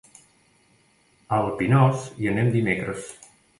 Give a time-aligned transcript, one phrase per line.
[1.37, 3.15] A el Pinós hi anem dimecres.